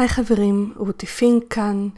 [0.00, 1.88] היי חברים, רותי פינק כאן.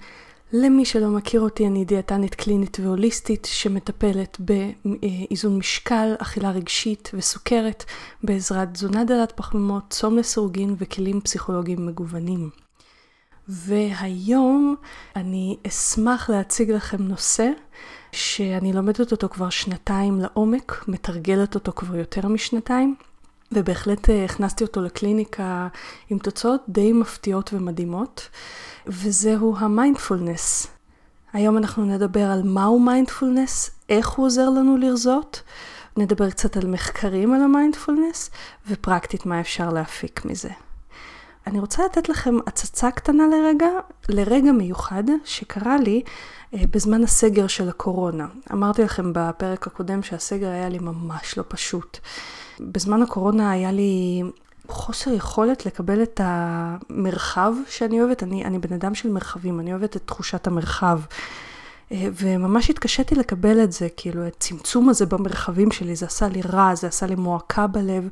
[0.52, 7.84] למי שלא מכיר אותי, אני דיאטנית קלינית והוליסטית שמטפלת באיזון משקל, אכילה רגשית וסוכרת
[8.22, 12.50] בעזרת תזונה דלת פחמימות, צום לסירוגין וכלים פסיכולוגיים מגוונים.
[13.48, 14.76] והיום
[15.16, 17.50] אני אשמח להציג לכם נושא
[18.12, 22.94] שאני לומדת אותו כבר שנתיים לעומק, מתרגלת אותו כבר יותר משנתיים.
[23.54, 25.68] ובהחלט אה, הכנסתי אותו לקליניקה
[26.10, 28.28] עם תוצאות די מפתיעות ומדהימות,
[28.86, 30.66] וזהו המיינדפולנס.
[31.32, 35.42] היום אנחנו נדבר על מהו מיינדפולנס, איך הוא עוזר לנו לרזות,
[35.96, 38.30] נדבר קצת על מחקרים על המיינדפולנס,
[38.68, 40.50] ופרקטית מה אפשר להפיק מזה.
[41.46, 43.68] אני רוצה לתת לכם הצצה קטנה לרגע,
[44.08, 46.02] לרגע מיוחד שקרה לי
[46.54, 48.26] אה, בזמן הסגר של הקורונה.
[48.52, 51.98] אמרתי לכם בפרק הקודם שהסגר היה לי ממש לא פשוט.
[52.72, 54.22] בזמן הקורונה היה לי
[54.68, 58.22] חוסר יכולת לקבל את המרחב שאני אוהבת.
[58.22, 61.00] אני, אני בן אדם של מרחבים, אני אוהבת את תחושת המרחב.
[61.92, 66.74] אה, וממש התקשיתי לקבל את זה, כאילו, הצמצום הזה במרחבים שלי, זה עשה לי רע,
[66.74, 68.08] זה עשה לי מועקה בלב,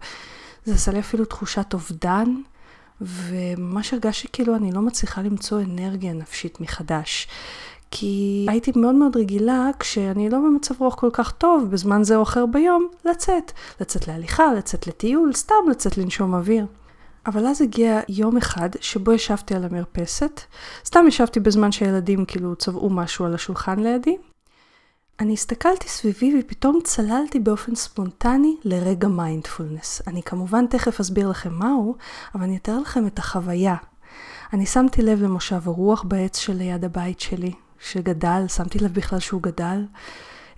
[0.65, 2.35] זה עשה לי אפילו תחושת אובדן,
[3.01, 7.29] וממש הרגשתי כאילו אני לא מצליחה למצוא אנרגיה נפשית מחדש.
[7.91, 12.23] כי הייתי מאוד מאוד רגילה, כשאני לא במצב רוח כל כך טוב, בזמן זה או
[12.23, 13.53] אחר ביום, לצאת.
[13.81, 16.67] לצאת להליכה, לצאת לטיול, סתם לצאת לנשום אוויר.
[17.27, 20.41] אבל אז הגיע יום אחד שבו ישבתי על המרפסת,
[20.85, 24.17] סתם ישבתי בזמן שהילדים כאילו צבעו משהו על השולחן לידי.
[25.21, 30.03] אני הסתכלתי סביבי ופתאום צללתי באופן ספונטני לרגע מיינדפולנס.
[30.07, 31.95] אני כמובן תכף אסביר לכם מהו,
[32.35, 33.77] אבל אני אתאר לכם את החוויה.
[34.53, 39.85] אני שמתי לב למושב הרוח בעץ שליד הבית שלי, שגדל, שמתי לב בכלל שהוא גדל.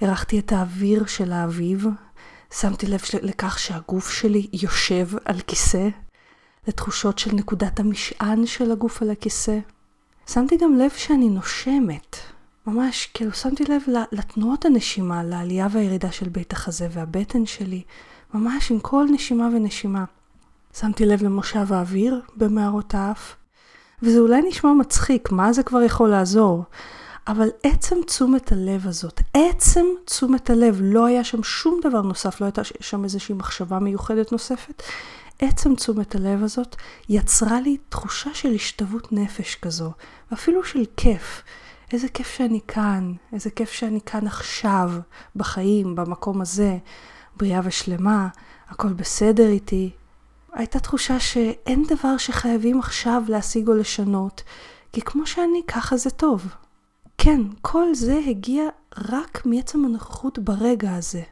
[0.00, 1.86] הרחתי את האוויר של האביב,
[2.52, 5.88] שמתי לב לכך שהגוף שלי יושב על כיסא,
[6.68, 9.58] לתחושות של נקודת המשען של הגוף על הכיסא.
[10.26, 12.16] שמתי גם לב שאני נושמת,
[12.66, 17.82] ממש כאילו שמתי לב לתנועות הנשימה, לעלייה והירידה של בית החזה והבטן שלי,
[18.34, 20.04] ממש עם כל נשימה ונשימה.
[20.74, 23.36] שמתי לב למושב האוויר במערות האף,
[24.02, 26.64] וזה אולי נשמע מצחיק, מה זה כבר יכול לעזור?
[27.26, 32.46] אבל עצם תשומת הלב הזאת, עצם תשומת הלב, לא היה שם שום דבר נוסף, לא
[32.46, 34.82] הייתה שם איזושהי מחשבה מיוחדת נוספת.
[35.38, 36.76] עצם תשומת הלב הזאת
[37.08, 39.92] יצרה לי תחושה של השתוות נפש כזו,
[40.30, 41.42] ואפילו של כיף.
[41.92, 44.90] איזה כיף שאני כאן, איזה כיף שאני כאן עכשיו,
[45.36, 46.78] בחיים, במקום הזה,
[47.36, 48.28] בריאה ושלמה,
[48.68, 49.90] הכל בסדר איתי.
[50.52, 54.42] הייתה תחושה שאין דבר שחייבים עכשיו להשיג או לשנות,
[54.92, 56.46] כי כמו שאני, ככה זה טוב.
[57.24, 58.68] כן, כל זה הגיע
[59.10, 61.22] רק מעצם הנוכחות ברגע הזה.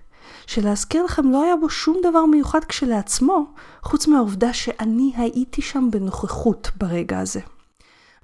[0.46, 3.46] שלהזכיר לכם לא היה בו שום דבר מיוחד כשלעצמו,
[3.82, 7.40] חוץ מהעובדה שאני הייתי שם בנוכחות ברגע הזה.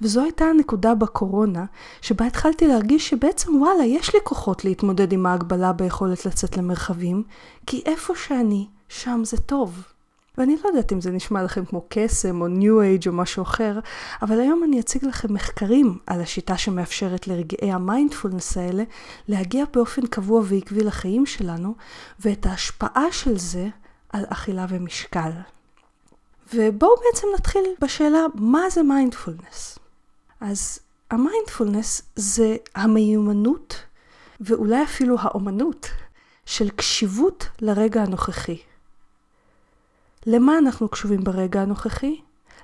[0.00, 1.64] וזו הייתה הנקודה בקורונה,
[2.02, 7.22] שבה התחלתי להרגיש שבעצם וואלה, יש לי כוחות להתמודד עם ההגבלה ביכולת לצאת למרחבים,
[7.66, 9.82] כי איפה שאני, שם זה טוב.
[10.38, 13.78] ואני לא יודעת אם זה נשמע לכם כמו קסם או ניו אייג' או משהו אחר,
[14.22, 18.82] אבל היום אני אציג לכם מחקרים על השיטה שמאפשרת לרגעי המיינדפולנס האלה
[19.28, 21.74] להגיע באופן קבוע ועקבי לחיים שלנו,
[22.20, 23.68] ואת ההשפעה של זה
[24.12, 25.30] על אכילה ומשקל.
[26.54, 29.78] ובואו בעצם נתחיל בשאלה מה זה מיינדפולנס.
[30.40, 30.78] אז
[31.10, 33.82] המיינדפולנס זה המיומנות
[34.40, 35.90] ואולי אפילו האומנות
[36.46, 38.58] של קשיבות לרגע הנוכחי.
[40.26, 42.20] למה אנחנו קשובים ברגע הנוכחי?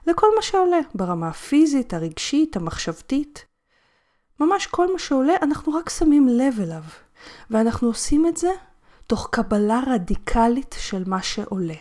[0.06, 3.44] לכל מה שעולה, ברמה הפיזית, הרגשית, המחשבתית.
[4.40, 6.82] ממש כל מה שעולה, אנחנו רק שמים לב אליו.
[7.50, 8.50] ואנחנו עושים את זה
[9.06, 11.74] תוך קבלה רדיקלית של מה שעולה.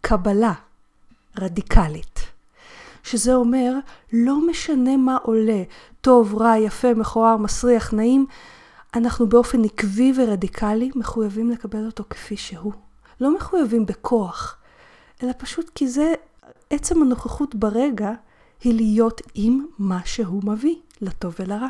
[0.00, 0.52] קבלה
[1.38, 2.20] רדיקלית.
[3.02, 3.74] שזה אומר,
[4.12, 5.62] לא משנה מה עולה,
[6.00, 8.26] טוב, רע, יפה, מכוער, מסריח, נעים,
[8.94, 12.72] אנחנו באופן עקבי ורדיקלי מחויבים לקבל אותו כפי שהוא.
[13.20, 14.59] לא מחויבים בכוח,
[15.22, 16.14] אלא פשוט כי זה
[16.70, 18.10] עצם הנוכחות ברגע
[18.64, 21.68] היא להיות עם מה שהוא מביא, לטוב ולרע.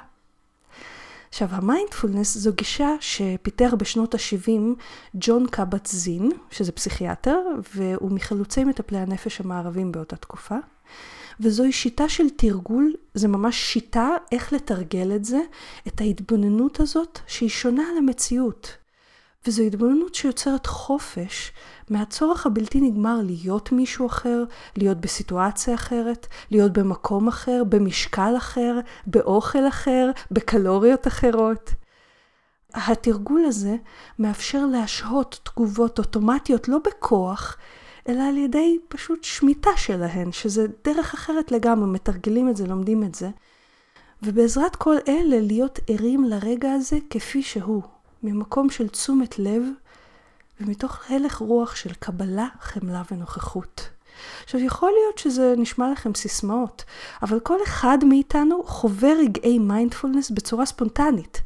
[1.28, 4.50] עכשיו, המיינדפולנס זו גישה שפיתח בשנות ה-70
[5.14, 7.38] ג'ון קאבט זין, שזה פסיכיאטר,
[7.74, 10.56] והוא מחלוצי מטפלי הנפש המערבים באותה תקופה.
[11.40, 15.40] וזוהי שיטה של תרגול, זה ממש שיטה איך לתרגל את זה,
[15.86, 18.76] את ההתבוננות הזאת שהיא שונה על המציאות.
[19.46, 21.52] וזו התבוננות שיוצרת חופש
[21.90, 24.44] מהצורך הבלתי נגמר להיות מישהו אחר,
[24.76, 31.70] להיות בסיטואציה אחרת, להיות במקום אחר, במשקל אחר, באוכל אחר, בקלוריות אחרות.
[32.74, 33.76] התרגול הזה
[34.18, 37.56] מאפשר להשהות תגובות אוטומטיות לא בכוח,
[38.08, 43.14] אלא על ידי פשוט שמיטה שלהן, שזה דרך אחרת לגמרי, מתרגלים את זה, לומדים את
[43.14, 43.30] זה.
[44.22, 47.82] ובעזרת כל אלה להיות ערים לרגע הזה כפי שהוא,
[48.22, 49.62] ממקום של תשומת לב
[50.60, 53.88] ומתוך הלך רוח של קבלה, חמלה ונוכחות.
[54.44, 56.84] עכשיו, יכול להיות שזה נשמע לכם סיסמאות,
[57.22, 61.42] אבל כל אחד מאיתנו חווה רגעי מיינדפולנס בצורה ספונטנית.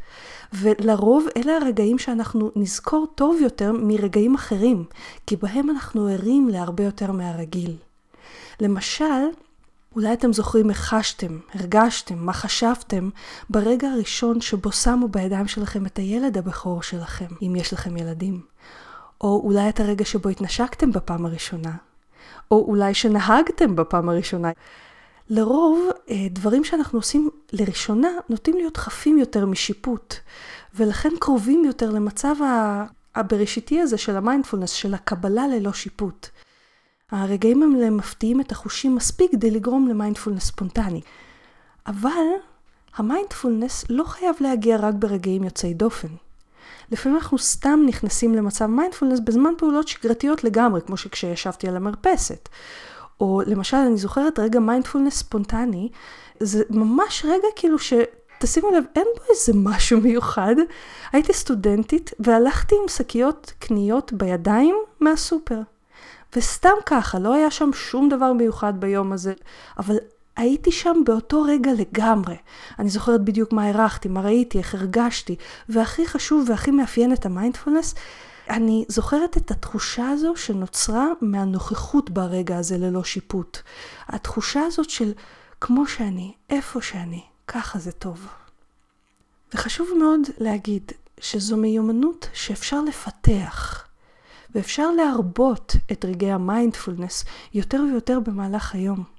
[0.52, 4.84] ולרוב אלה הרגעים שאנחנו נזכור טוב יותר מרגעים אחרים,
[5.26, 7.76] כי בהם אנחנו ערים להרבה יותר מהרגיל.
[8.60, 9.24] למשל,
[9.96, 13.10] אולי אתם זוכרים איך חשתם, הרגשתם, מה חשבתם,
[13.50, 18.40] ברגע הראשון שבו שמו בידיים שלכם את הילד הבכור שלכם, אם יש לכם ילדים.
[19.24, 21.72] או אולי את הרגע שבו התנשקתם בפעם הראשונה.
[22.50, 24.50] או אולי שנהגתם בפעם הראשונה.
[25.30, 30.14] לרוב, אה, דברים שאנחנו עושים לראשונה נוטים להיות חפים יותר משיפוט,
[30.74, 32.34] ולכן קרובים יותר למצב
[33.14, 36.28] הבראשיתי הזה של המיינדפולנס, של הקבלה ללא שיפוט.
[37.10, 41.00] הרגעים האלה מפתיעים את החושים מספיק כדי לגרום למיינדפולנס ספונטני.
[41.86, 42.26] אבל
[42.96, 46.08] המיינדפולנס לא חייב להגיע רק ברגעים יוצאי דופן.
[46.92, 52.48] לפעמים אנחנו סתם נכנסים למצב מיינדפולנס בזמן פעולות שגרתיות לגמרי, כמו שכשישבתי על המרפסת.
[53.20, 55.88] או למשל, אני זוכרת רגע מיינדפולנס ספונטני,
[56.40, 57.92] זה ממש רגע כאילו ש...
[58.38, 60.54] תשימו לב, אין בו איזה משהו מיוחד.
[61.12, 65.60] הייתי סטודנטית והלכתי עם שקיות קניות בידיים מהסופר.
[66.36, 69.32] וסתם ככה, לא היה שם שום דבר מיוחד ביום הזה,
[69.78, 69.96] אבל
[70.36, 72.36] הייתי שם באותו רגע לגמרי.
[72.78, 75.36] אני זוכרת בדיוק מה הרחתי, מה ראיתי, איך הרגשתי,
[75.68, 77.94] והכי חשוב והכי מאפיין את המיינדפולנס,
[78.50, 83.58] אני זוכרת את התחושה הזו שנוצרה מהנוכחות ברגע הזה ללא שיפוט.
[84.08, 85.12] התחושה הזאת של
[85.60, 88.26] כמו שאני, איפה שאני, ככה זה טוב.
[89.54, 93.84] וחשוב מאוד להגיד שזו מיומנות שאפשר לפתח,
[94.54, 99.13] ואפשר להרבות את רגעי המיינדפולנס יותר ויותר במהלך היום.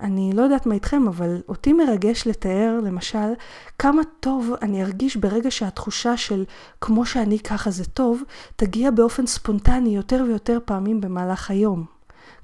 [0.00, 3.32] אני לא יודעת מה איתכם, אבל אותי מרגש לתאר, למשל,
[3.78, 6.44] כמה טוב אני ארגיש ברגע שהתחושה של
[6.80, 8.22] כמו שאני ככה זה טוב,
[8.56, 11.84] תגיע באופן ספונטני יותר ויותר פעמים במהלך היום.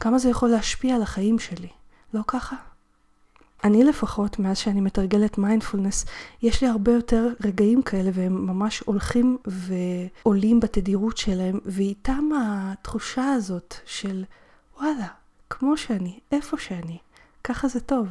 [0.01, 1.69] כמה זה יכול להשפיע על החיים שלי,
[2.15, 2.57] לא ככה?
[3.65, 6.05] אני לפחות, מאז שאני מתרגלת מיינדפולנס,
[6.43, 13.75] יש לי הרבה יותר רגעים כאלה, והם ממש הולכים ועולים בתדירות שלהם, ואיתם התחושה הזאת
[13.87, 14.25] של
[14.81, 15.07] וואלה,
[15.51, 16.99] כמו שאני, איפה שאני.
[17.47, 18.09] ככה זה טוב.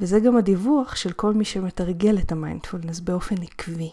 [0.00, 3.90] וזה גם הדיווח של כל מי שמתרגל את המיינדפולנס באופן עקבי.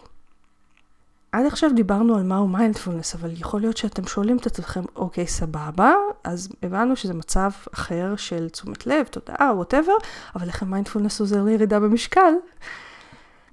[1.32, 5.94] עד עכשיו דיברנו על מהו מיינדפולנס, אבל יכול להיות שאתם שואלים את עצמכם, אוקיי, סבבה,
[6.24, 9.94] אז הבנו שזה מצב אחר של תשומת לב, תודעה, whatever,
[10.36, 12.34] אבל איך המיינדפולנס עוזר לירידה במשקל?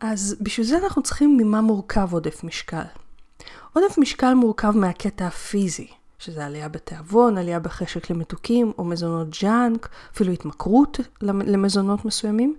[0.00, 2.82] אז בשביל זה אנחנו צריכים ממה מורכב עודף משקל.
[3.72, 5.88] עודף משקל מורכב מהקטע הפיזי.
[6.20, 12.56] שזה עלייה בתיאבון, עלייה בחשק למתוקים או מזונות ג'אנק, אפילו התמכרות למזונות מסוימים,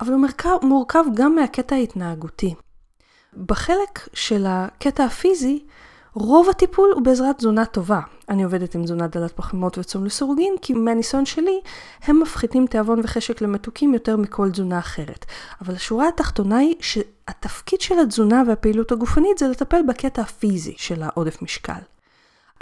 [0.00, 2.54] אבל הוא מורכב, מורכב גם מהקטע ההתנהגותי.
[3.36, 5.64] בחלק של הקטע הפיזי,
[6.14, 8.00] רוב הטיפול הוא בעזרת תזונה טובה.
[8.28, 11.60] אני עובדת עם תזונה דלת פחמימות וצום לסירוגין, כי מהניסיון שלי,
[12.02, 15.24] הם מפחיתים תיאבון וחשק למתוקים יותר מכל תזונה אחרת.
[15.60, 21.42] אבל השורה התחתונה היא שהתפקיד של התזונה והפעילות הגופנית זה לטפל בקטע הפיזי של העודף
[21.42, 21.95] משקל.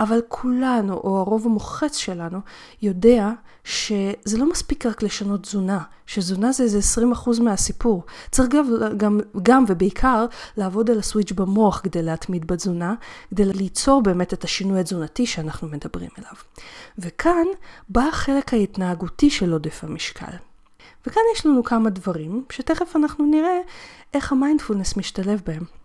[0.00, 2.38] אבל כולנו, או הרוב המוחץ שלנו,
[2.82, 3.30] יודע
[3.64, 8.02] שזה לא מספיק רק לשנות תזונה, שתזונה זה איזה 20% מהסיפור.
[8.30, 12.94] צריך גם, גם, גם ובעיקר לעבוד על הסוויץ' במוח כדי להתמיד בתזונה,
[13.30, 16.34] כדי ליצור באמת את השינוי התזונתי שאנחנו מדברים אליו.
[16.98, 17.46] וכאן
[17.88, 20.36] בא החלק ההתנהגותי של עודף המשקל.
[21.06, 23.60] וכאן יש לנו כמה דברים, שתכף אנחנו נראה
[24.14, 25.83] איך המיינדפולנס משתלב בהם.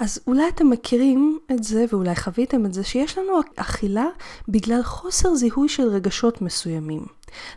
[0.00, 4.06] אז אולי אתם מכירים את זה ואולי חוויתם את זה שיש לנו אכילה
[4.48, 7.02] בגלל חוסר זיהוי של רגשות מסוימים.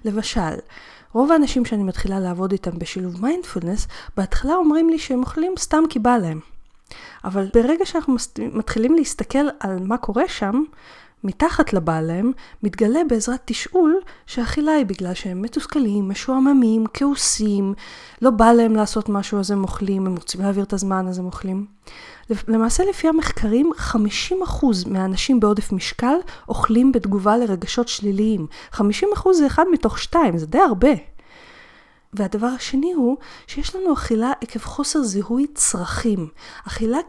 [0.06, 0.56] למשל,
[1.14, 3.88] רוב האנשים שאני מתחילה לעבוד איתם בשילוב מיינדפולנס,
[4.18, 6.40] בהתחלה אומרים לי שהם אוכלים סתם כי בא להם.
[7.24, 10.64] אבל ברגע שאנחנו מתחילים להסתכל על מה קורה שם,
[11.26, 12.32] מתחת לבא להם,
[12.64, 17.74] מתגלה בעזרת תשאול שהאכילה היא בגלל שהם מתוסכלים, משועממים, כעוסים,
[18.22, 21.26] לא בא להם לעשות משהו אז הם אוכלים, הם רוצים להעביר את הזמן אז הם
[21.26, 21.66] אוכלים.
[22.48, 24.34] למעשה לפי המחקרים, 50%
[24.88, 26.16] מהאנשים בעודף משקל
[26.50, 28.48] אוכלים בתגובה לרגשות שליליים.
[28.74, 28.84] 50%
[29.34, 30.90] זה אחד מתוך שתיים, זה די הרבה.
[32.14, 33.18] והדבר השני הוא
[33.48, 36.28] שיש לנו אכילה עקב חוסר זיהוי צרכים.
[36.68, 37.00] אכילה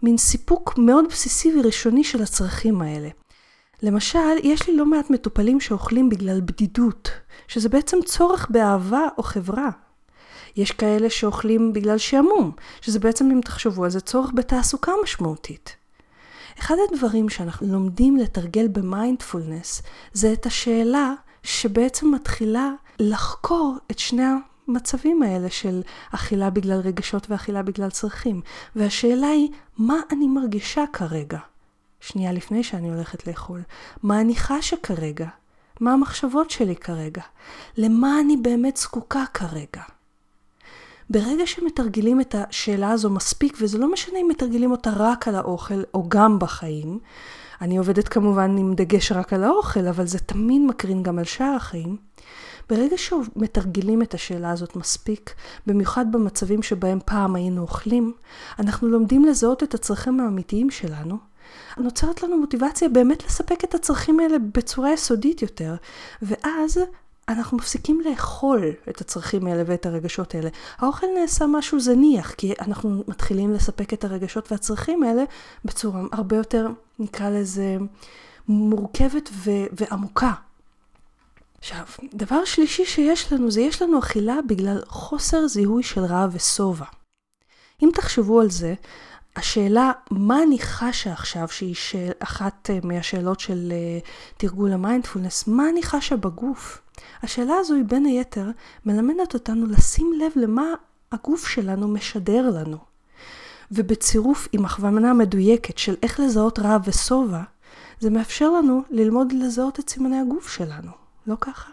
[0.00, 3.08] כמין סיפוק מאוד בסיסי וראשוני של הצרכים האלה.
[3.82, 7.10] למשל, יש לי לא מעט מטופלים שאוכלים בגלל בדידות,
[7.48, 9.70] שזה בעצם צורך באהבה או חברה.
[10.56, 15.76] יש כאלה שאוכלים בגלל שעמום, שזה בעצם, אם תחשבו על זה, צורך בתעסוקה משמעותית.
[16.58, 21.12] אחד הדברים שאנחנו לומדים לתרגל במיינדפולנס, זה את השאלה
[21.42, 24.22] שבעצם מתחילה לחקור את שני
[24.68, 28.40] המצבים האלה של אכילה בגלל רגשות ואכילה בגלל צרכים.
[28.76, 31.38] והשאלה היא, מה אני מרגישה כרגע?
[32.00, 33.62] שנייה לפני שאני הולכת לאכול.
[34.02, 35.26] מה אני חשה כרגע?
[35.80, 37.22] מה המחשבות שלי כרגע?
[37.76, 39.82] למה אני באמת זקוקה כרגע?
[41.10, 45.82] ברגע שמתרגלים את השאלה הזו מספיק, וזה לא משנה אם מתרגלים אותה רק על האוכל
[45.94, 46.98] או גם בחיים,
[47.60, 51.54] אני עובדת כמובן עם דגש רק על האוכל, אבל זה תמיד מקרין גם על שאר
[51.56, 51.96] החיים.
[52.68, 55.34] ברגע שמתרגלים את השאלה הזאת מספיק,
[55.66, 58.12] במיוחד במצבים שבהם פעם היינו אוכלים,
[58.58, 61.18] אנחנו לומדים לזהות את הצרכים האמיתיים שלנו.
[61.78, 65.74] נוצרת לנו מוטיבציה באמת לספק את הצרכים האלה בצורה יסודית יותר,
[66.22, 66.80] ואז
[67.28, 70.48] אנחנו מפסיקים לאכול את הצרכים האלה ואת הרגשות האלה.
[70.78, 75.22] האוכל נעשה משהו זניח, כי אנחנו מתחילים לספק את הרגשות והצרכים האלה
[75.64, 76.68] בצורה הרבה יותר,
[76.98, 77.76] נקרא לזה,
[78.48, 80.32] מורכבת ו- ועמוקה.
[81.66, 86.84] עכשיו, דבר שלישי שיש לנו זה יש לנו אכילה בגלל חוסר זיהוי של רעב ושובע.
[87.82, 88.74] אם תחשבו על זה,
[89.36, 94.06] השאלה מה אני חשה עכשיו, שהיא שאל, אחת אה, מהשאלות של uh,
[94.36, 96.82] תרגול המיינדפולנס, מה אני חשה בגוף?
[97.22, 98.46] השאלה הזו היא בין היתר
[98.84, 100.66] מלמדת אותנו לשים לב למה
[101.12, 102.78] הגוף שלנו משדר לנו.
[103.72, 107.42] ובצירוף עם הכוונה מדויקת של איך לזהות רעב ושובע,
[108.00, 111.05] זה מאפשר לנו ללמוד לזהות את סימני הגוף שלנו.
[111.26, 111.70] לא ככה?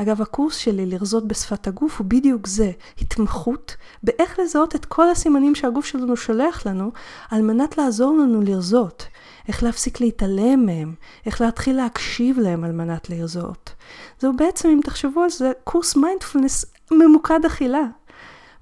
[0.00, 5.54] אגב, הקורס שלי לרזות בשפת הגוף הוא בדיוק זה, התמחות באיך לזהות את כל הסימנים
[5.54, 6.92] שהגוף שלנו שולח לנו,
[7.30, 9.06] על מנת לעזור לנו לרזות.
[9.48, 10.94] איך להפסיק להתעלם מהם,
[11.26, 13.72] איך להתחיל להקשיב להם על מנת לרזות.
[14.18, 17.84] זהו בעצם, אם תחשבו על זה, קורס מיינדפולנס ממוקד אכילה.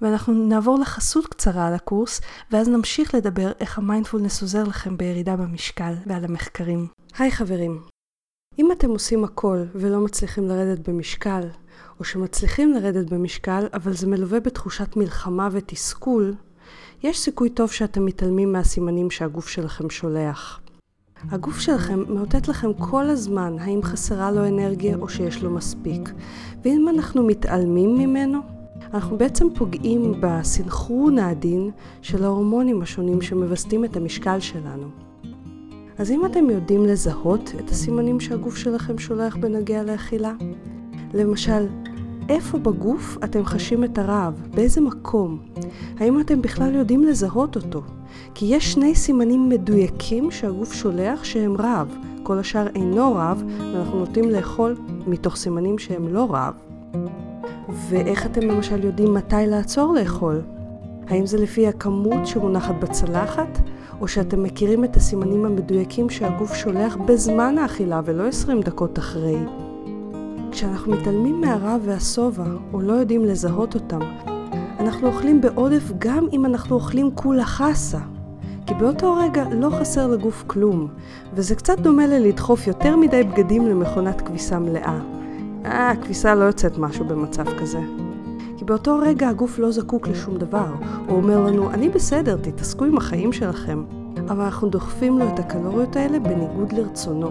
[0.02, 2.20] ואנחנו נעבור לחסות קצרה על הקורס,
[2.50, 6.87] ואז נמשיך לדבר איך המיינדפולנס עוזר לכם בירידה במשקל ועל המחקרים.
[7.18, 7.82] היי חברים,
[8.59, 11.40] אם אתם עושים הכל ולא מצליחים לרדת במשקל,
[12.00, 16.35] או שמצליחים לרדת במשקל, אבל זה מלווה בתחושת מלחמה ותסכול,
[17.02, 20.61] יש סיכוי טוב שאתם מתעלמים מהסימנים שהגוף שלכם שולח.
[21.30, 26.11] הגוף שלכם מאותת לכם כל הזמן האם חסרה לו אנרגיה או שיש לו מספיק.
[26.64, 28.40] ואם אנחנו מתעלמים ממנו,
[28.95, 31.71] אנחנו בעצם פוגעים בסנכרון העדין
[32.02, 35.10] של ההורמונים השונים שמווסתים את המשקל שלנו.
[36.00, 40.33] אז אם אתם יודעים לזהות את הסימנים שהגוף שלכם שולח בנגיע לאכילה,
[41.14, 41.66] למשל,
[42.28, 44.42] איפה בגוף אתם חשים את הרעב?
[44.54, 45.38] באיזה מקום?
[45.99, 47.83] האם אתם בכלל יודעים לזהות אותו?
[48.35, 51.97] כי יש שני סימנים מדויקים שהגוף שולח שהם רעב.
[52.23, 54.76] כל השאר אינו רעב, ואנחנו נוטים לאכול
[55.07, 56.54] מתוך סימנים שהם לא רעב.
[57.88, 60.42] ואיך אתם למשל יודעים מתי לעצור לאכול?
[61.09, 63.59] האם זה לפי הכמות שמונחת בצלחת?
[64.00, 69.38] או שאתם מכירים את הסימנים המדויקים שהגוף שולח בזמן האכילה ולא 20 דקות אחרי.
[70.50, 74.00] כשאנחנו מתעלמים מהרעב והשובע, או לא יודעים לזהות אותם,
[74.78, 77.99] אנחנו אוכלים בעודף גם אם אנחנו אוכלים כולה חסה.
[78.66, 80.88] כי באותו רגע לא חסר לגוף כלום,
[81.35, 84.99] וזה קצת דומה ללדחוף יותר מדי בגדים למכונת כביסה מלאה.
[85.64, 87.80] אה, הכביסה לא יוצאת משהו במצב כזה.
[88.61, 90.67] כי באותו רגע הגוף לא זקוק לשום דבר.
[91.07, 93.85] הוא אומר לנו, אני בסדר, תתעסקו עם החיים שלכם.
[94.29, 97.29] אבל אנחנו דוחפים לו את הקלוריות האלה בניגוד לרצונו.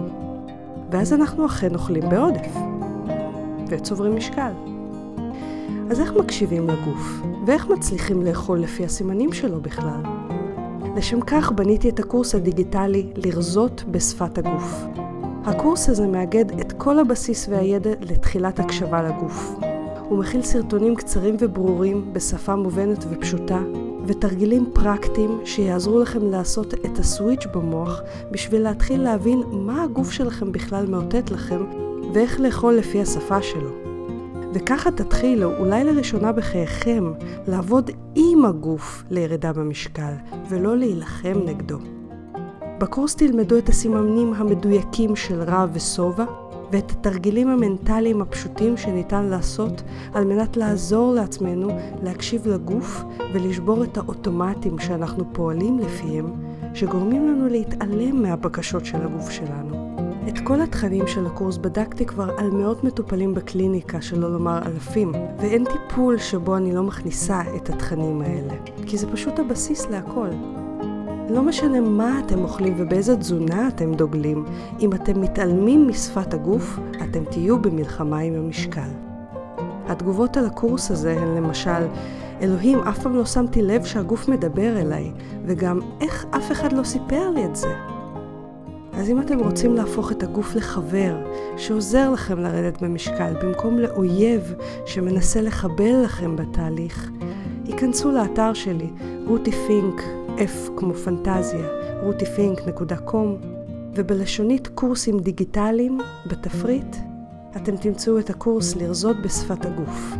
[0.90, 2.52] ואז אנחנו אכן אוכלים בעודף.
[3.68, 4.52] וצוברים משקל.
[5.90, 7.22] אז איך מקשיבים לגוף?
[7.46, 10.02] ואיך מצליחים לאכול לפי הסימנים שלו בכלל?
[10.96, 14.84] לשם כך בניתי את הקורס הדיגיטלי לרזות בשפת הגוף.
[15.44, 19.69] הקורס הזה מאגד את כל הבסיס והידע לתחילת הקשבה לגוף.
[20.10, 23.62] הוא מכיל סרטונים קצרים וברורים בשפה מובנת ופשוטה,
[24.06, 28.00] ותרגילים פרקטיים שיעזרו לכם לעשות את הסוויץ' במוח
[28.30, 31.64] בשביל להתחיל להבין מה הגוף שלכם בכלל מאותת לכם
[32.14, 33.70] ואיך לאכול לפי השפה שלו.
[34.54, 37.12] וככה תתחילו, אולי לראשונה בחייכם,
[37.48, 40.12] לעבוד עם הגוף לירידה במשקל,
[40.48, 41.78] ולא להילחם נגדו.
[42.78, 46.24] בקורס תלמדו את הסימנים המדויקים של רע ושובע,
[46.70, 49.82] ואת התרגילים המנטליים הפשוטים שניתן לעשות
[50.14, 51.68] על מנת לעזור לעצמנו
[52.02, 53.02] להקשיב לגוף
[53.34, 56.26] ולשבור את האוטומטים שאנחנו פועלים לפיהם,
[56.74, 59.90] שגורמים לנו להתעלם מהבקשות של הגוף שלנו.
[60.28, 65.64] את כל התכנים של הקורס בדקתי כבר על מאות מטופלים בקליניקה, שלא לומר אלפים, ואין
[65.64, 68.54] טיפול שבו אני לא מכניסה את התכנים האלה,
[68.86, 70.28] כי זה פשוט הבסיס להכל.
[71.30, 74.44] לא משנה מה אתם אוכלים ובאיזה תזונה אתם דוגלים,
[74.80, 78.88] אם אתם מתעלמים משפת הגוף, אתם תהיו במלחמה עם המשקל.
[79.86, 81.86] התגובות על הקורס הזה הן למשל,
[82.42, 85.12] אלוהים, אף פעם לא שמתי לב שהגוף מדבר אליי,
[85.46, 87.74] וגם איך אף אחד לא סיפר לי את זה.
[88.92, 91.16] אז אם אתם רוצים להפוך את הגוף לחבר
[91.56, 94.54] שעוזר לכם לרדת במשקל במקום לאויב
[94.86, 97.10] שמנסה לחבל לכם בתהליך,
[97.64, 98.90] היכנסו לאתר שלי,
[99.26, 100.02] רותי פינק,
[100.40, 101.68] F כמו פנטזיה,
[102.02, 103.46] rutifink.com,
[103.94, 106.96] ובלשונית קורסים דיגיטליים, בתפריט,
[107.56, 110.12] אתם תמצאו את הקורס לרזות בשפת הגוף.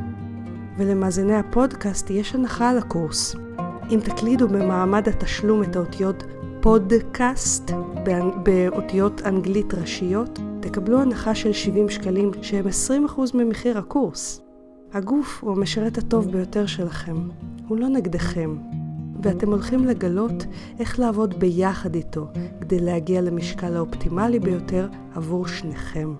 [0.76, 3.36] ולמאזיני הפודקאסט יש הנחה על הקורס.
[3.90, 6.24] אם תקלידו במעמד התשלום את האותיות
[6.60, 7.70] פודקאסט
[8.42, 12.64] באותיות אנגלית ראשיות, תקבלו הנחה של 70 שקלים שהם
[13.16, 14.40] 20% ממחיר הקורס.
[14.92, 17.16] הגוף הוא המשרת הטוב ביותר שלכם,
[17.68, 18.56] הוא לא נגדכם,
[19.22, 20.46] ואתם הולכים לגלות
[20.78, 22.26] איך לעבוד ביחד איתו
[22.60, 26.14] כדי להגיע למשקל האופטימלי ביותר עבור שניכם.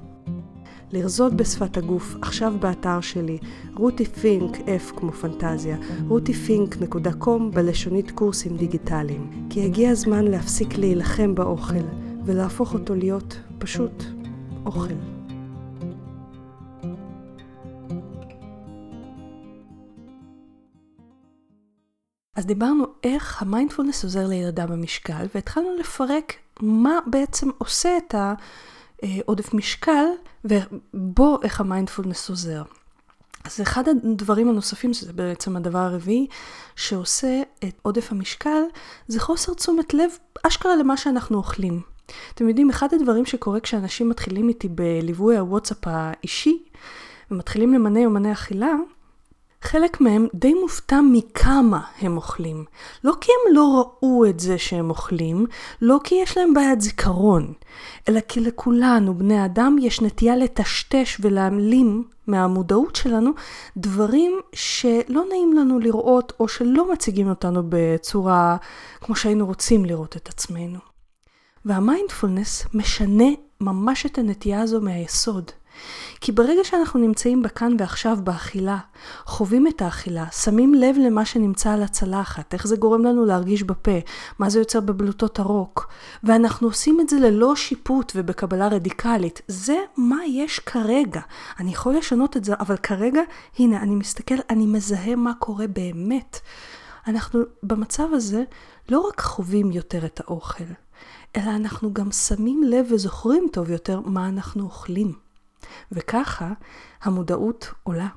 [0.92, 3.38] לרזות בשפת הגוף, עכשיו באתר שלי,
[3.76, 5.76] רותי פינק, F כמו פנטזיה,
[6.08, 9.46] rutifink.com בלשונית קורסים דיגיטליים.
[9.50, 11.84] כי הגיע הזמן להפסיק להילחם באוכל,
[12.24, 14.04] ולהפוך אותו להיות פשוט
[14.66, 15.19] אוכל.
[22.40, 28.14] אז דיברנו איך המיינדפולנס עוזר לירידה במשקל, והתחלנו לפרק מה בעצם עושה את
[29.02, 30.04] העודף משקל,
[30.44, 32.62] ובו איך המיינדפולנס עוזר.
[33.44, 36.26] אז אחד הדברים הנוספים, שזה בעצם הדבר הרביעי,
[36.76, 38.62] שעושה את עודף המשקל,
[39.08, 40.10] זה חוסר תשומת לב
[40.42, 41.80] אשכרה למה שאנחנו אוכלים.
[42.34, 46.62] אתם יודעים, אחד הדברים שקורה כשאנשים מתחילים איתי בליווי הוואטסאפ האישי,
[47.30, 48.74] ומתחילים למנה יומני אכילה,
[49.62, 52.64] חלק מהם די מופתע מכמה הם אוכלים.
[53.04, 55.46] לא כי הם לא ראו את זה שהם אוכלים,
[55.82, 57.52] לא כי יש להם בעיית זיכרון,
[58.08, 63.30] אלא כי לכולנו, בני אדם, יש נטייה לטשטש ולהעלים מהמודעות שלנו
[63.76, 68.56] דברים שלא נעים לנו לראות או שלא מציגים אותנו בצורה
[69.00, 70.78] כמו שהיינו רוצים לראות את עצמנו.
[71.64, 73.28] והמיינדפולנס משנה
[73.60, 75.50] ממש את הנטייה הזו מהיסוד.
[76.20, 78.78] כי ברגע שאנחנו נמצאים בכאן ועכשיו באכילה,
[79.26, 83.98] חווים את האכילה, שמים לב למה שנמצא על הצלחת, איך זה גורם לנו להרגיש בפה,
[84.38, 85.92] מה זה יוצר בבלוטות הרוק,
[86.24, 89.42] ואנחנו עושים את זה ללא שיפוט ובקבלה רדיקלית.
[89.48, 91.20] זה מה יש כרגע.
[91.60, 93.20] אני יכול לשנות את זה, אבל כרגע,
[93.58, 96.40] הנה, אני מסתכל, אני מזהה מה קורה באמת.
[97.06, 98.42] אנחנו במצב הזה
[98.88, 100.64] לא רק חווים יותר את האוכל,
[101.36, 105.29] אלא אנחנו גם שמים לב וזוכרים טוב יותר מה אנחנו אוכלים.
[105.92, 106.52] וככה
[107.02, 108.08] המודעות עולה.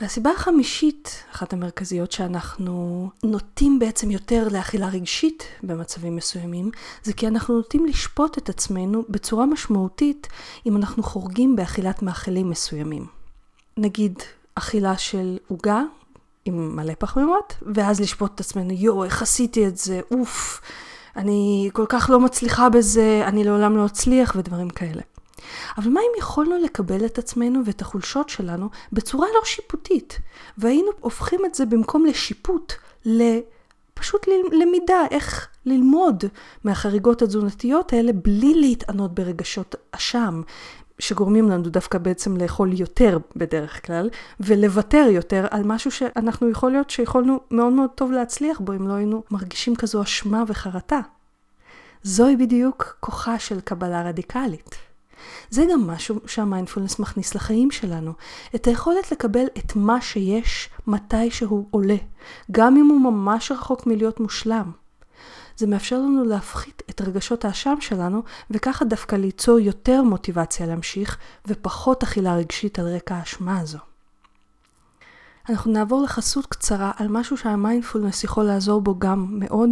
[0.00, 6.70] והסיבה החמישית, אחת המרכזיות שאנחנו נוטים בעצם יותר לאכילה רגשית במצבים מסוימים,
[7.02, 10.28] זה כי אנחנו נוטים לשפוט את עצמנו בצורה משמעותית
[10.66, 13.06] אם אנחנו חורגים באכילת מאכלים מסוימים.
[13.76, 14.18] נגיד
[14.54, 15.82] אכילה של עוגה
[16.44, 20.60] עם מלא פחמימות, ואז לשפוט את עצמנו, יואו, איך עשיתי את זה, אוף,
[21.16, 25.02] אני כל כך לא מצליחה בזה, אני לעולם לא אצליח ודברים כאלה.
[25.78, 30.18] אבל מה אם יכולנו לקבל את עצמנו ואת החולשות שלנו בצורה לא שיפוטית,
[30.58, 32.72] והיינו הופכים את זה במקום לשיפוט,
[33.04, 36.24] לפשוט למידה, איך ללמוד
[36.64, 40.42] מהחריגות התזונתיות האלה בלי להתענות ברגשות אשם,
[41.00, 46.90] שגורמים לנו דווקא בעצם לאכול יותר בדרך כלל, ולוותר יותר על משהו שאנחנו יכול להיות
[46.90, 51.00] שיכולנו מאוד מאוד טוב להצליח בו אם לא היינו מרגישים כזו אשמה וחרטה.
[52.02, 54.89] זוהי בדיוק כוחה של קבלה רדיקלית.
[55.50, 58.12] זה גם משהו שהמיינדפולנס מכניס לחיים שלנו.
[58.54, 61.96] את היכולת לקבל את מה שיש מתי שהוא עולה,
[62.50, 64.70] גם אם הוא ממש רחוק מלהיות מושלם.
[65.56, 72.02] זה מאפשר לנו להפחית את רגשות האשם שלנו, וככה דווקא ליצור יותר מוטיבציה להמשיך, ופחות
[72.02, 73.89] אכילה רגשית על רקע האשמה הזו.
[75.48, 79.70] אנחנו נעבור לחסות קצרה על משהו שהמיינדפולנס יכול לעזור בו גם מאוד,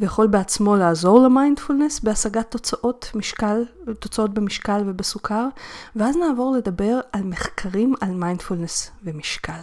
[0.00, 3.64] ויכול בעצמו לעזור למיינדפולנס בהשגת תוצאות משקל,
[3.98, 5.48] תוצאות במשקל ובסוכר,
[5.96, 9.60] ואז נעבור לדבר על מחקרים על מיינדפולנס ומשקל.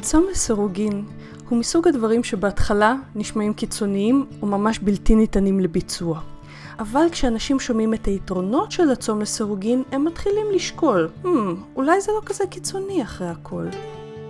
[0.00, 1.04] צום לסירוגין
[1.48, 6.20] הוא מסוג הדברים שבהתחלה נשמעים קיצוניים וממש בלתי ניתנים לביצוע.
[6.78, 11.28] אבל כשאנשים שומעים את היתרונות של הצום לסירוגין, הם מתחילים לשקול, hmm,
[11.76, 13.66] אולי זה לא כזה קיצוני אחרי הכל.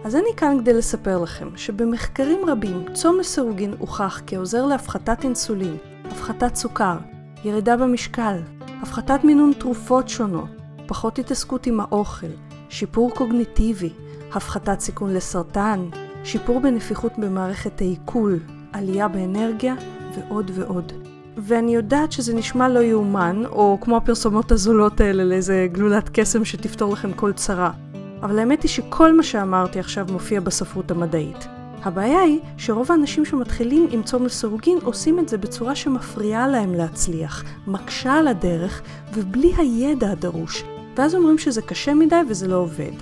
[0.04, 6.54] אז אני כאן כדי לספר לכם שבמחקרים רבים צום לסירוגין הוכח כעוזר להפחתת אינסולין, הפחתת
[6.54, 6.96] סוכר,
[7.44, 8.36] ירידה במשקל,
[8.82, 10.48] הפחתת מינון תרופות שונות,
[10.86, 12.26] פחות התעסקות עם האוכל,
[12.68, 13.90] שיפור קוגניטיבי,
[14.32, 15.88] הפחתת סיכון לסרטן,
[16.24, 18.38] שיפור בנפיחות במערכת העיכול,
[18.72, 19.74] עלייה באנרגיה
[20.16, 20.92] ועוד ועוד.
[21.36, 26.92] ואני יודעת שזה נשמע לא יאומן, או כמו הפרסומות הזולות האלה לאיזה גלולת קסם שתפתור
[26.92, 27.83] לכם כל צרה.
[28.24, 31.48] אבל האמת היא שכל מה שאמרתי עכשיו מופיע בספרות המדעית.
[31.82, 37.44] הבעיה היא שרוב האנשים שמתחילים עם צום לסירוגין עושים את זה בצורה שמפריעה להם להצליח,
[37.66, 38.82] מקשה על הדרך
[39.14, 40.64] ובלי הידע הדרוש,
[40.96, 42.92] ואז אומרים שזה קשה מדי וזה לא עובד.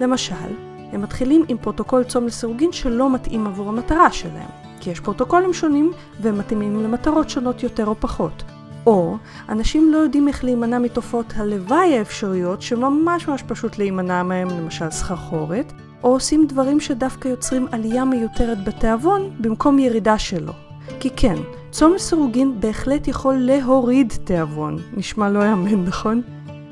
[0.00, 0.50] למשל,
[0.92, 5.92] הם מתחילים עם פרוטוקול צום לסירוגין שלא מתאים עבור המטרה שלהם, כי יש פרוטוקולים שונים
[6.20, 8.42] והם מתאימים למטרות שונות יותר או פחות.
[8.86, 9.16] או
[9.48, 15.72] אנשים לא יודעים איך להימנע מתופעות הלוואי האפשריות שממש ממש פשוט להימנע מהם, למשל סחרחורת,
[16.02, 20.52] או עושים דברים שדווקא יוצרים עלייה מיותרת בתיאבון במקום ירידה שלו.
[21.00, 21.36] כי כן,
[21.70, 24.76] צום לסירוגין בהחלט יכול להוריד תיאבון.
[24.96, 26.22] נשמע לא יאמן, נכון?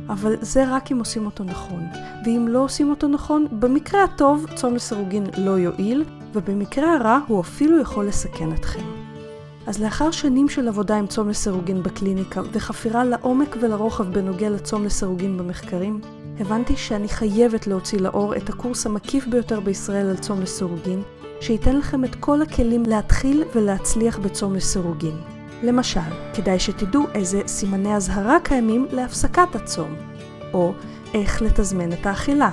[0.08, 1.86] אבל זה רק אם עושים אותו נכון.
[2.24, 7.80] ואם לא עושים אותו נכון, במקרה הטוב צום לסירוגין לא יועיל, ובמקרה הרע הוא אפילו
[7.80, 8.97] יכול לסכן אתכם.
[9.68, 15.38] אז לאחר שנים של עבודה עם צום לסירוגין בקליניקה וחפירה לעומק ולרוחב בנוגע לצום לסירוגין
[15.38, 16.00] במחקרים,
[16.40, 21.02] הבנתי שאני חייבת להוציא לאור את הקורס המקיף ביותר בישראל על צום לסירוגין,
[21.40, 25.16] שייתן לכם את כל הכלים להתחיל ולהצליח בצום לסירוגין.
[25.62, 26.00] למשל,
[26.34, 29.94] כדאי שתדעו איזה סימני אזהרה קיימים להפסקת הצום,
[30.54, 30.72] או
[31.14, 32.50] איך לתזמן את האכילה,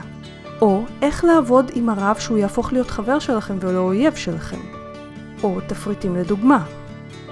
[0.61, 4.59] או איך לעבוד עם הרב שהוא יהפוך להיות חבר שלכם ולא אויב שלכם,
[5.43, 6.65] או תפריטים לדוגמה,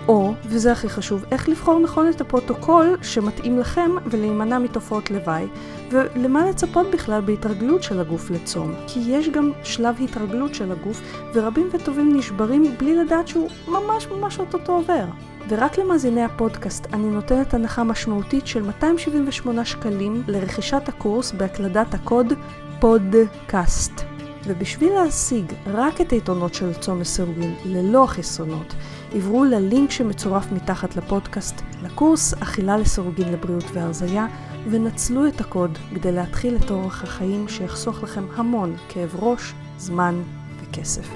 [0.07, 5.47] או, וזה הכי חשוב, איך לבחור נכון את הפרוטוקול שמתאים לכם ולהימנע מתופעות לוואי,
[5.91, 8.73] ולמה לצפות בכלל בהתרגלות של הגוף לצום.
[8.87, 11.01] כי יש גם שלב התרגלות של הגוף,
[11.33, 15.05] ורבים וטובים נשברים בלי לדעת שהוא ממש ממש אוטוטו עובר.
[15.49, 22.33] ורק למאזיני הפודקאסט אני נותנת הנחה משמעותית של 278 שקלים לרכישת הקורס בהקלדת הקוד
[22.79, 24.12] פודקאסט.
[24.47, 28.73] ובשביל להשיג רק את היתרונות של צום לסירוגין ללא החסרונות,
[29.13, 34.27] עברו ללינק שמצורף מתחת לפודקאסט לקורס אכילה לסירוגין לבריאות והרזייה,
[34.69, 40.21] ונצלו את הקוד כדי להתחיל את אורח החיים שיחסוך לכם המון כאב ראש, זמן
[40.61, 41.07] וכסף.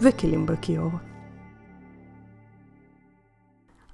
[0.00, 0.90] וכלים בכיור.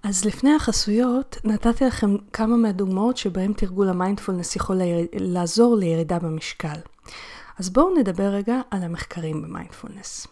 [0.03, 4.81] אז לפני החסויות, נתתי לכם כמה מהדוגמאות שבהם תרגול המיינדפולנס יכול
[5.12, 6.79] לעזור לירידה במשקל.
[7.59, 10.27] אז בואו נדבר רגע על המחקרים במיינדפולנס.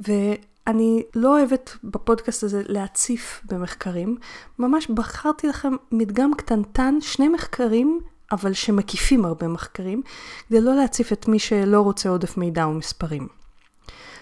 [0.00, 4.16] ואני לא אוהבת בפודקאסט הזה להציף במחקרים,
[4.58, 8.00] ממש בחרתי לכם מדגם קטנטן, שני מחקרים,
[8.32, 10.02] אבל שמקיפים הרבה מחקרים,
[10.48, 13.28] כדי לא להציף את מי שלא רוצה עודף מידע ומספרים.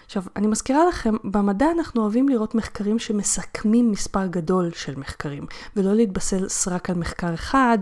[0.07, 5.95] עכשיו, אני מזכירה לכם, במדע אנחנו אוהבים לראות מחקרים שמסכמים מספר גדול של מחקרים, ולא
[5.95, 7.79] להתבסס רק על מחקר אחד,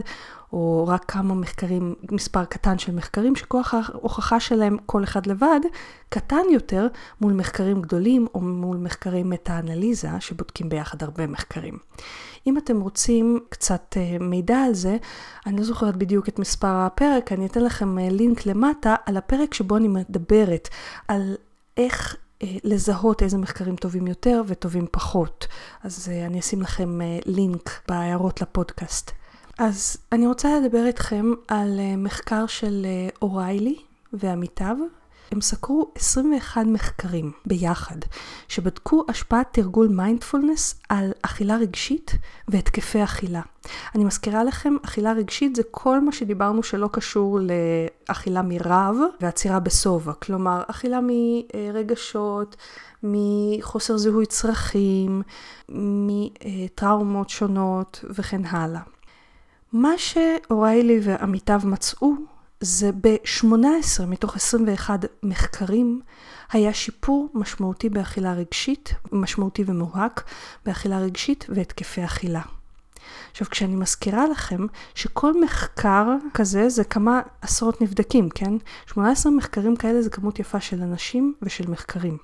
[0.52, 5.60] או רק כמה מחקרים, מספר קטן של מחקרים, שכוח ההוכחה שלהם, כל אחד לבד,
[6.08, 6.86] קטן יותר
[7.20, 11.78] מול מחקרים גדולים, או מול מחקרי מטה-אנליזה, שבודקים ביחד הרבה מחקרים.
[12.46, 14.96] אם אתם רוצים קצת אה, מידע על זה,
[15.46, 19.54] אני לא זוכרת בדיוק את מספר הפרק, אני אתן לכם אה, לינק למטה על הפרק
[19.54, 20.68] שבו אני מדברת
[21.08, 21.34] על
[21.76, 25.46] איך אה, לזהות איזה מחקרים טובים יותר וטובים פחות.
[25.82, 29.19] אז אני אשים לכם לינק בהערות לפודקאסט.
[29.61, 32.87] אז אני רוצה לדבר איתכם על מחקר של
[33.23, 33.77] אוריילי
[34.12, 34.77] ועמיתיו.
[35.33, 37.96] הם סקרו 21 מחקרים ביחד,
[38.49, 42.12] שבדקו השפעת תרגול מיינדפולנס על אכילה רגשית
[42.49, 43.40] והתקפי אכילה.
[43.94, 47.38] אני מזכירה לכם, אכילה רגשית זה כל מה שדיברנו שלא קשור
[48.09, 50.12] לאכילה מרב ועצירה בשובע.
[50.12, 52.57] כלומר, אכילה מרגשות,
[53.03, 55.23] מחוסר זיהוי צרכים,
[55.68, 58.81] מטראומות שונות וכן הלאה.
[59.72, 62.12] מה שאוריילי ועמיתיו מצאו
[62.61, 66.00] זה ב-18 מתוך 21 מחקרים
[66.52, 70.24] היה שיפור משמעותי באכילה רגשית, משמעותי ומובהק
[70.66, 72.40] באכילה רגשית והתקפי אכילה.
[73.30, 78.54] עכשיו, כשאני מזכירה לכם שכל מחקר כזה זה כמה עשרות נבדקים, כן?
[78.87, 82.18] 18 מחקרים כאלה זה כמות יפה של אנשים ושל מחקרים.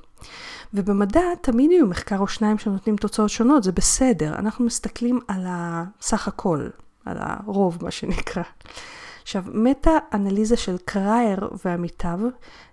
[0.74, 4.34] ובמדע תמיד יהיו מחקר או שניים שנותנים תוצאות שונות, זה בסדר.
[4.34, 6.68] אנחנו מסתכלים על הסך הכל,
[7.06, 8.42] על הרוב, מה שנקרא.
[9.26, 12.18] עכשיו, מטה-אנליזה של קרייר ועמיתיו,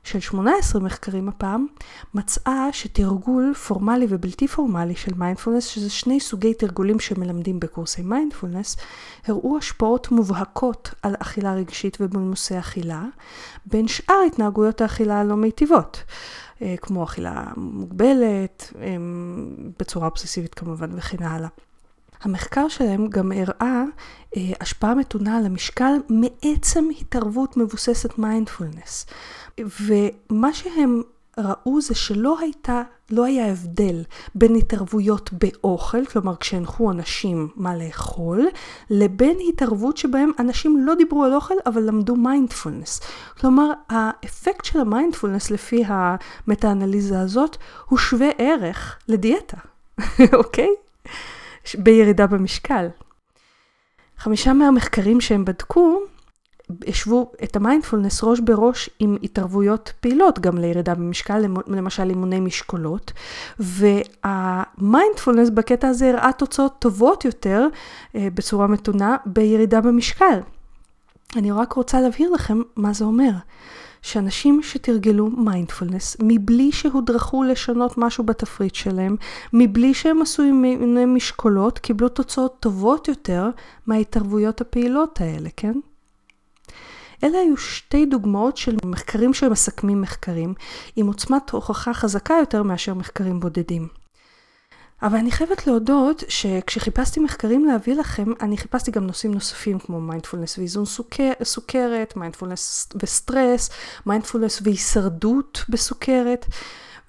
[0.04, 1.68] של 18 מחקרים הפעם,
[2.14, 8.78] מצאה שתרגול פורמלי ובלתי פורמלי של מיינדפולנס, שזה שני סוגי תרגולים שמלמדים בקורסי מיינדפולנס,
[9.28, 13.04] הראו השפעות מובהקות על אכילה רגשית ובולמוסי אכילה,
[13.66, 16.04] בין שאר התנהגויות האכילה הלא מיטיבות.
[16.62, 18.96] אה, כמו אכילה מוגבלת, אה,
[19.80, 21.50] בצורה אובססיבית כמובן וכן הלאה.
[22.24, 23.84] המחקר שלהם גם הראה
[24.38, 29.06] אה, השפעה מתונה על המשקל מעצם התערבות מבוססת מיינדפולנס.
[29.60, 31.02] ומה שהם
[31.38, 32.82] ראו זה שלא הייתה,
[33.12, 34.04] לא היה הבדל
[34.36, 38.48] בין התערבויות באוכל, כלומר כשהנחו אנשים מה לאכול,
[38.90, 43.02] לבין התערבות שבהם אנשים לא דיברו על אוכל אבל למדו מיינדפולנס.
[43.40, 47.58] כלומר האפקט של המיינדפולנס לפי המטה-אנליזה הזאת
[47.90, 49.58] הוא שווה ערך לדיאטה,
[50.34, 50.70] אוקיי?
[51.80, 52.88] בירידה במשקל.
[54.18, 56.00] חמישה מהמחקרים שהם בדקו
[56.88, 63.12] השוו את המיינדפולנס ראש בראש עם התערבויות פעילות גם לירידה במשקל, למשל אימוני משקולות,
[63.60, 67.68] והמיינדפולנס בקטע הזה הראה תוצאות טובות יותר
[68.16, 70.40] אה, בצורה מתונה בירידה במשקל.
[71.36, 73.32] אני רק רוצה להבהיר לכם מה זה אומר.
[74.04, 79.16] שאנשים שתרגלו מיינדפולנס מבלי שהודרכו לשנות משהו בתפריט שלהם,
[79.54, 83.50] מבלי שהם עשו אימוני משקולות, קיבלו תוצאות טובות יותר
[83.88, 85.74] מההתערבויות הפעילות האלה, כן?
[87.24, 90.54] אלה היו שתי דוגמאות של מחקרים שמסכמים מחקרים,
[90.96, 94.03] עם עוצמת הוכחה חזקה יותר מאשר מחקרים בודדים.
[95.04, 100.58] אבל אני חייבת להודות שכשחיפשתי מחקרים להביא לכם, אני חיפשתי גם נושאים נוספים כמו מיינדפולנס
[100.58, 103.70] ואיזון סוכר, סוכרת, מיינדפולנס וסטרס,
[104.06, 106.46] מיינדפולנס והישרדות בסוכרת.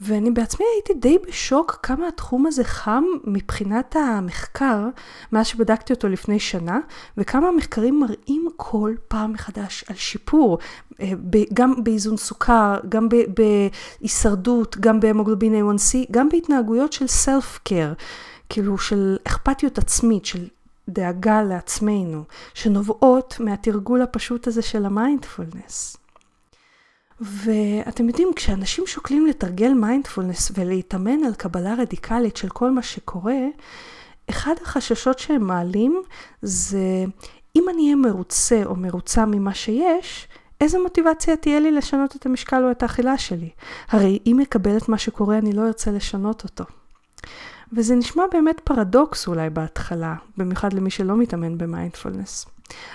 [0.00, 4.88] ואני בעצמי הייתי די בשוק כמה התחום הזה חם מבחינת המחקר,
[5.32, 6.78] מאז שבדקתי אותו לפני שנה,
[7.16, 10.58] וכמה המחקרים מראים כל פעם מחדש על שיפור,
[11.00, 11.12] אה,
[11.54, 13.08] גם באיזון סוכר, גם
[14.00, 17.92] בהישרדות, גם בהמוגלובין A1C, גם בהתנהגויות של self care,
[18.48, 20.48] כאילו של אכפתיות עצמית, של
[20.88, 25.96] דאגה לעצמנו, שנובעות מהתרגול הפשוט הזה של המיינדפולנס.
[27.20, 33.36] ואתם יודעים, כשאנשים שוקלים לתרגל מיינדפולנס ולהתאמן על קבלה רדיקלית של כל מה שקורה,
[34.30, 36.02] אחד החששות שהם מעלים
[36.42, 37.04] זה
[37.56, 40.28] אם אני אהיה מרוצה או מרוצה ממה שיש,
[40.60, 43.50] איזה מוטיבציה תהיה לי לשנות את המשקל או את האכילה שלי?
[43.88, 46.64] הרי אם אקבל את מה שקורה, אני לא ארצה לשנות אותו.
[47.72, 52.46] וזה נשמע באמת פרדוקס אולי בהתחלה, במיוחד למי שלא מתאמן במיינדפולנס.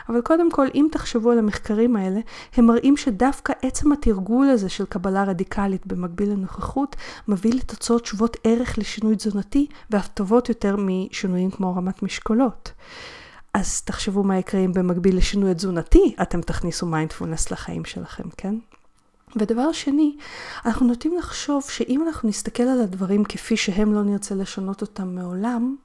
[0.09, 2.19] אבל קודם כל, אם תחשבו על המחקרים האלה,
[2.53, 6.95] הם מראים שדווקא עצם התרגול הזה של קבלה רדיקלית במקביל לנוכחות,
[7.27, 12.71] מביא לתוצאות שוות ערך לשינוי תזונתי, ואף טובות יותר משינויים כמו רמת משקולות.
[13.53, 18.55] אז תחשבו מה יקרה אם במקביל לשינוי תזונתי, אתם תכניסו מיינדפולנס לחיים שלכם, כן?
[19.35, 20.15] ודבר שני,
[20.65, 25.75] אנחנו נוטים לחשוב שאם אנחנו נסתכל על הדברים כפי שהם לא נרצה לשנות אותם מעולם,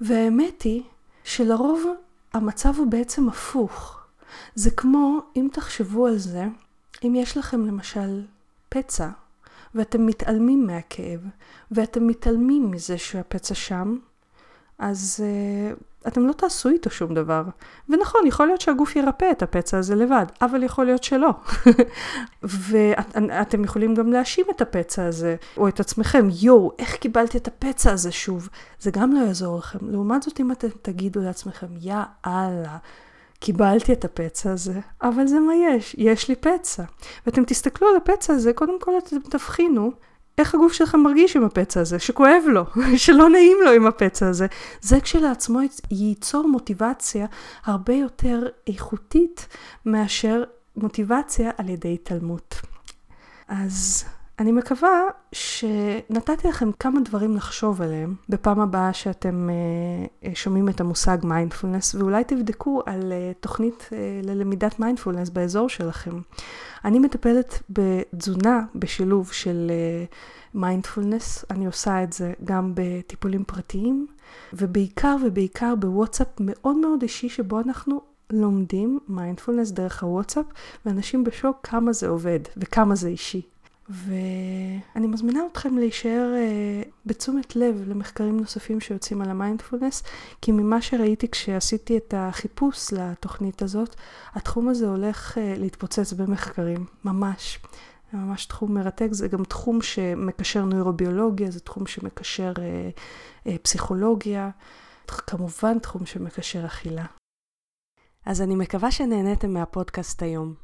[0.00, 0.82] והאמת היא
[1.24, 1.84] שלרוב
[2.34, 4.00] המצב הוא בעצם הפוך.
[4.54, 6.44] זה כמו, אם תחשבו על זה,
[7.04, 8.24] אם יש לכם למשל
[8.68, 9.08] פצע,
[9.74, 11.20] ואתם מתעלמים מהכאב,
[11.70, 13.96] ואתם מתעלמים מזה שהפצע שם,
[14.78, 17.42] אז uh, אתם לא תעשו איתו שום דבר.
[17.88, 21.30] ונכון, יכול להיות שהגוף ירפא את הפצע הזה לבד, אבל יכול להיות שלא.
[22.42, 27.92] ואתם יכולים גם להאשים את הפצע הזה, או את עצמכם, יואו, איך קיבלתי את הפצע
[27.92, 28.48] הזה שוב?
[28.80, 29.78] זה גם לא יעזור לכם.
[29.82, 32.76] לעומת זאת, אם אתם תגידו לעצמכם, יא אללה,
[33.38, 36.82] קיבלתי את הפצע הזה, אבל זה מה יש, יש לי פצע.
[37.26, 39.92] ואתם תסתכלו על הפצע הזה, קודם כל אתם תבחינו
[40.38, 42.64] איך הגוף שלך מרגיש עם הפצע הזה, שכואב לו,
[42.96, 44.46] שלא נעים לו עם הפצע הזה.
[44.80, 47.26] זה כשלעצמו ייצור מוטיבציה
[47.64, 49.46] הרבה יותר איכותית
[49.86, 50.44] מאשר
[50.76, 52.60] מוטיבציה על ידי התעלמות.
[53.48, 54.04] אז
[54.38, 61.18] אני מקווה שנתתי לכם כמה דברים לחשוב עליהם בפעם הבאה שאתם uh, שומעים את המושג
[61.24, 63.90] מיינדפולנס, ואולי תבדקו על uh, תוכנית
[64.22, 66.20] ללמידת מיינדפולנס באזור שלכם.
[66.84, 69.70] אני מטפלת בתזונה בשילוב של
[70.54, 74.06] מיינדפולנס, אני עושה את זה גם בטיפולים פרטיים,
[74.52, 80.46] ובעיקר ובעיקר בוואטסאפ מאוד מאוד אישי שבו אנחנו לומדים מיינדפולנס דרך הוואטסאפ,
[80.86, 83.42] ואנשים בשוק כמה זה עובד וכמה זה אישי.
[83.88, 90.02] ואני מזמינה אתכם להישאר אה, בתשומת לב למחקרים נוספים שיוצאים על המיינדפולנס,
[90.42, 93.96] כי ממה שראיתי כשעשיתי את החיפוש לתוכנית הזאת,
[94.32, 97.58] התחום הזה הולך uh, להתפוצץ במחקרים, ממש.
[98.12, 104.50] זה ממש תחום מרתק, זה גם תחום שמקשר נוירוביולוגיה, זה תחום שמקשר uh, uh, פסיכולוגיה,
[105.06, 107.04] כמובן תחום שמקשר אכילה.
[108.26, 110.63] אז אני מקווה שנהניתם מהפודקאסט היום.